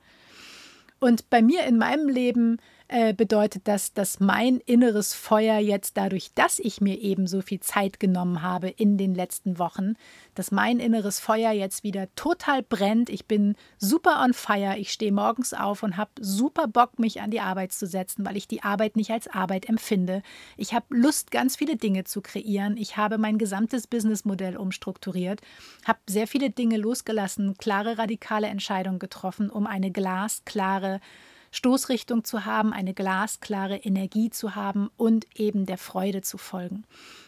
Und 0.99 1.29
bei 1.29 1.41
mir 1.41 1.63
in 1.63 1.77
meinem 1.77 2.09
Leben 2.09 2.57
äh, 2.91 3.13
bedeutet 3.13 3.67
das, 3.67 3.93
dass 3.93 4.19
mein 4.19 4.58
inneres 4.65 5.13
Feuer 5.13 5.60
jetzt 5.60 5.95
dadurch, 5.95 6.34
dass 6.34 6.58
ich 6.58 6.82
mir 6.82 6.99
eben 6.99 7.28
so 7.28 7.41
viel 7.41 7.60
Zeit 7.60 7.99
genommen 7.99 8.41
habe 8.41 8.67
in 8.67 8.97
den 8.97 9.13
letzten 9.13 9.60
Wochen, 9.60 9.93
dass 10.34 10.49
mein 10.49 10.80
inneres 10.80 11.19
Feuer 11.19 11.52
jetzt 11.52 11.84
wieder 11.84 12.08
total 12.15 12.63
brennt. 12.63 13.12
Ich 13.12 13.28
bin 13.28 13.56
super 13.78 14.23
on 14.25 14.34
fire. 14.34 14.75
Ich 14.80 14.91
stehe 14.91 15.12
morgens 15.12 15.54
auf 15.54 15.84
und 15.84 15.97
habe 15.97 16.10
super 16.19 16.67
Bock, 16.67 16.97
mich 16.97 17.21
an 17.21 17.30
die 17.30 17.41
Arbeit 17.41 17.73
zu 17.73 17.86
setzen, 17.86 18.25
weil 18.25 18.38
ich 18.38 18.47
die 18.47 18.63
Arbeit 18.63 18.95
nicht 18.95 19.12
als 19.12 19.28
Arbeit 19.28 19.69
empfinde. 19.69 20.23
Ich 20.58 20.73
habe 20.73 20.88
Lust, 20.89 21.30
ganz 21.30 21.58
viele 21.58 21.75
Dinge 21.75 22.06
zu 22.06 22.21
kreieren. 22.21 22.75
Ich 22.75 22.97
habe 22.97 23.19
mein 23.19 23.38
gesamtes 23.38 23.86
Businessmodell 23.86 24.58
umstrukturiert, 24.58 25.41
habe 25.86 25.99
sehr 26.10 26.25
viele 26.25 26.49
Dinge 26.49 26.78
losgelassen, 26.78 27.56
klare, 27.60 27.99
radikale 27.99 28.47
Entscheidungen 28.47 28.97
getroffen, 28.97 29.52
um 29.52 29.67
eine 29.67 29.91
glasklare 29.91 31.02
Stoßrichtung 31.51 32.23
zu 32.23 32.45
haben, 32.45 32.73
eine 32.73 32.93
glasklare 32.93 33.77
Energie 33.77 34.29
zu 34.29 34.55
haben 34.55 34.89
und 34.97 35.25
eben 35.35 35.65
der 35.65 35.77
Freude 35.77 36.21
zu 36.21 36.38
folgen. 36.38 36.83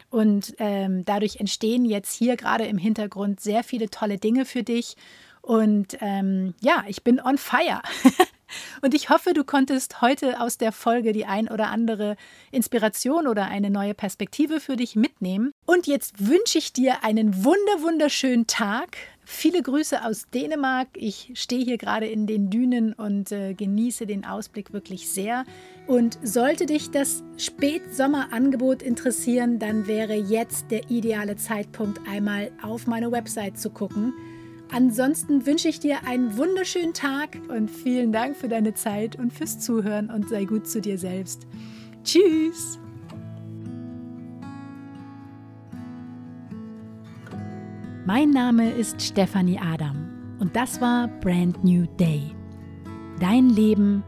Und 0.10 0.56
ähm, 0.60 1.06
dadurch 1.06 1.38
entstehen 1.38 1.86
jetzt 1.86 2.14
hier 2.14 2.36
gerade 2.36 2.66
im 2.66 2.78
Hintergrund 2.78 3.40
sehr 3.40 3.64
viele 3.64 3.90
tolle 3.90 4.18
Dinge 4.18 4.46
für 4.46 4.64
dich. 4.64 4.98
Und 5.42 5.98
ähm, 6.02 6.54
ja, 6.62 6.84
ich 6.88 7.04
bin 7.04 7.20
on 7.20 7.38
fire. 7.38 7.82
Und 8.82 8.94
ich 8.94 9.10
hoffe, 9.10 9.34
du 9.34 9.44
konntest 9.44 10.02
heute 10.02 10.42
aus 10.42 10.58
der 10.58 10.72
Folge 10.72 11.14
die 11.14 11.26
ein 11.26 11.48
oder 11.48 11.70
andere 11.70 12.16
Inspiration 12.52 13.28
oder 13.28 13.46
eine 13.46 13.70
neue 13.70 13.94
Perspektive 13.94 14.60
für 14.60 14.76
dich 14.76 14.96
mitnehmen. 14.96 15.52
Und 15.66 15.88
jetzt 15.88 16.28
wünsche 16.28 16.58
ich 16.58 16.74
dir 16.74 17.04
einen 17.04 17.46
wunder 17.46 17.82
wunderschönen 17.82 18.48
Tag. 18.48 18.98
Viele 19.24 19.62
Grüße 19.62 20.04
aus 20.04 20.28
Dänemark. 20.34 20.90
Ich 20.96 21.32
stehe 21.36 21.64
hier 21.64 21.78
gerade 21.78 22.08
in 22.08 22.28
den 22.28 22.50
Dünen 22.50 22.94
und 22.94 23.32
äh, 23.32 23.54
genieße 23.54 24.06
den 24.06 24.26
Ausblick 24.26 24.74
wirklich 24.74 25.10
sehr. 25.10 25.46
Und 25.88 26.18
sollte 26.24 26.66
dich 26.66 26.92
das 26.92 27.24
Spätsommerangebot 27.38 28.82
interessieren, 28.82 29.60
dann 29.60 29.88
wäre 29.88 30.16
jetzt 30.16 30.72
der 30.72 30.90
ideale 30.90 31.36
Zeitpunkt, 31.36 32.00
einmal 32.10 32.52
auf 32.62 32.88
meine 32.88 33.12
Website 33.12 33.60
zu 33.60 33.70
gucken. 33.70 34.14
Ansonsten 34.72 35.46
wünsche 35.46 35.68
ich 35.68 35.80
dir 35.80 36.06
einen 36.06 36.38
wunderschönen 36.38 36.94
Tag 36.94 37.38
und 37.50 37.70
vielen 37.70 38.12
Dank 38.12 38.38
für 38.38 38.48
deine 38.48 38.74
Zeit 38.74 39.18
und 39.18 39.34
fürs 39.34 39.60
Zuhören 39.60 40.10
und 40.10 40.30
sei 40.30 40.46
gut 40.46 40.68
zu 40.68 40.80
dir 40.80 40.98
selbst. 40.98 41.46
Tschüss! 42.04 42.81
Mein 48.04 48.32
Name 48.32 48.72
ist 48.72 49.00
Stefanie 49.00 49.60
Adam 49.60 50.36
und 50.40 50.56
das 50.56 50.82
war 50.82 51.08
Brand 51.08 51.64
New 51.64 51.86
Day. 52.00 52.36
Dein 53.20 53.50
Leben, 53.50 54.04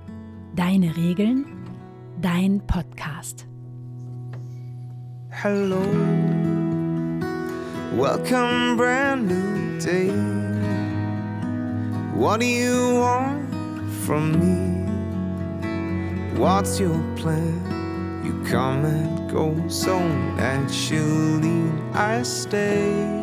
deine 0.56 0.98
Regeln, 0.98 1.46
dein 2.20 2.60
Podcast. 2.66 3.46
Hello, 5.30 5.80
welcome, 7.96 8.76
brand 8.78 9.28
new 9.28 9.78
day. 9.80 10.10
What 12.16 12.40
do 12.42 12.48
you 12.48 13.00
want 13.00 13.48
from 14.08 14.32
me? 14.40 14.88
What's 16.36 16.80
your 16.80 17.00
plan? 17.16 17.62
You 18.26 18.34
come 18.50 18.86
and 18.86 19.32
go 19.32 19.54
so 19.68 20.00
naturally. 20.36 21.62
I 21.94 22.24
stay. 22.24 23.23